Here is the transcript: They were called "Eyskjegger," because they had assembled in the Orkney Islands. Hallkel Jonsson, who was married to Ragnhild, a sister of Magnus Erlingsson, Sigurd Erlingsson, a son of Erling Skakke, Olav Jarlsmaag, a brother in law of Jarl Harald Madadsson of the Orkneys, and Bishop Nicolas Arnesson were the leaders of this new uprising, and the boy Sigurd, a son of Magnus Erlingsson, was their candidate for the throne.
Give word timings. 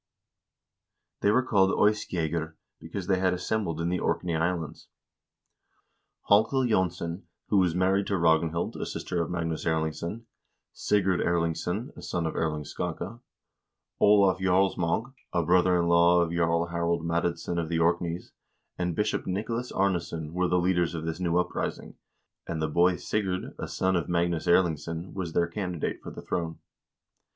They 1.19 1.29
were 1.29 1.43
called 1.43 1.75
"Eyskjegger," 1.77 2.55
because 2.79 3.05
they 3.05 3.19
had 3.19 3.35
assembled 3.35 3.79
in 3.79 3.89
the 3.89 3.99
Orkney 3.99 4.35
Islands. 4.35 4.87
Hallkel 6.27 6.67
Jonsson, 6.67 7.27
who 7.49 7.59
was 7.59 7.75
married 7.75 8.07
to 8.07 8.17
Ragnhild, 8.17 8.77
a 8.77 8.87
sister 8.87 9.21
of 9.21 9.29
Magnus 9.29 9.63
Erlingsson, 9.63 10.23
Sigurd 10.73 11.19
Erlingsson, 11.19 11.95
a 11.95 12.01
son 12.01 12.25
of 12.25 12.35
Erling 12.35 12.63
Skakke, 12.65 13.19
Olav 13.99 14.39
Jarlsmaag, 14.39 15.13
a 15.33 15.43
brother 15.45 15.79
in 15.79 15.87
law 15.87 16.21
of 16.21 16.33
Jarl 16.33 16.69
Harald 16.71 17.03
Madadsson 17.03 17.59
of 17.61 17.69
the 17.69 17.77
Orkneys, 17.77 18.31
and 18.79 18.95
Bishop 18.95 19.27
Nicolas 19.27 19.71
Arnesson 19.71 20.31
were 20.33 20.47
the 20.47 20.57
leaders 20.57 20.95
of 20.95 21.05
this 21.05 21.19
new 21.19 21.37
uprising, 21.37 21.95
and 22.47 22.59
the 22.59 22.67
boy 22.67 22.95
Sigurd, 22.95 23.53
a 23.59 23.67
son 23.67 23.95
of 23.95 24.09
Magnus 24.09 24.47
Erlingsson, 24.47 25.13
was 25.13 25.33
their 25.33 25.45
candidate 25.47 26.01
for 26.01 26.09
the 26.09 26.23
throne. 26.23 26.57